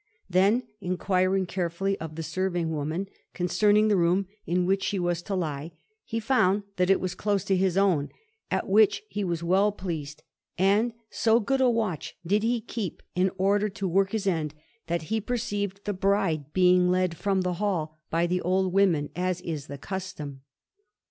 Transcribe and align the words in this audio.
Then, 0.27 0.63
inquiring 0.79 1.45
carefully 1.45 1.95
of 1.99 2.15
the 2.15 2.23
serving 2.23 2.71
woman 2.71 3.07
concerning 3.35 3.87
the 3.87 3.95
room 3.95 4.25
in 4.47 4.65
which 4.65 4.81
she 4.81 4.97
was 4.97 5.21
to 5.21 5.35
lie, 5.35 5.73
he 6.03 6.19
found 6.19 6.63
that 6.77 6.89
it 6.89 6.99
was 6.99 7.13
close 7.13 7.43
to 7.43 7.55
his 7.55 7.77
own, 7.77 8.09
at 8.49 8.67
which 8.67 9.03
he 9.09 9.23
was 9.23 9.43
well 9.43 9.71
pleased; 9.71 10.23
and 10.57 10.93
so 11.11 11.39
good 11.39 11.61
a 11.61 11.69
watch 11.69 12.17
did 12.25 12.41
he 12.41 12.61
keep 12.61 13.03
in 13.13 13.29
order 13.37 13.69
to 13.69 13.87
work 13.87 14.09
his 14.09 14.25
end, 14.25 14.55
that 14.87 15.03
he 15.13 15.21
perceived 15.21 15.81
the 15.85 15.93
bride 15.93 16.51
being 16.51 16.89
led 16.89 17.15
from 17.15 17.41
the 17.41 17.53
hall 17.61 17.99
by 18.09 18.25
the 18.25 18.41
old 18.41 18.73
women, 18.73 19.11
as 19.15 19.39
is 19.41 19.67
the 19.67 19.77
custom. 19.77 20.41